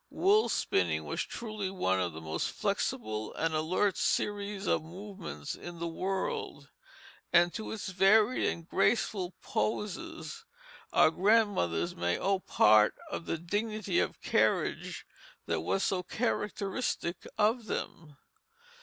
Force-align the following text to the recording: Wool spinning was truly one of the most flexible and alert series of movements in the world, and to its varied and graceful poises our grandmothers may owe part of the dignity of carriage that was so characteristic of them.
Wool 0.09 0.49
spinning 0.49 1.05
was 1.05 1.21
truly 1.21 1.69
one 1.69 1.99
of 1.99 2.13
the 2.13 2.21
most 2.21 2.49
flexible 2.49 3.35
and 3.35 3.53
alert 3.53 3.97
series 3.97 4.65
of 4.65 4.81
movements 4.81 5.53
in 5.53 5.77
the 5.77 5.85
world, 5.87 6.69
and 7.31 7.53
to 7.53 7.71
its 7.71 7.89
varied 7.89 8.47
and 8.49 8.67
graceful 8.67 9.35
poises 9.43 10.43
our 10.91 11.11
grandmothers 11.11 11.95
may 11.95 12.17
owe 12.17 12.39
part 12.39 12.95
of 13.11 13.27
the 13.27 13.37
dignity 13.37 13.99
of 13.99 14.23
carriage 14.23 15.05
that 15.45 15.59
was 15.61 15.83
so 15.83 16.01
characteristic 16.01 17.27
of 17.37 17.67
them. 17.67 18.17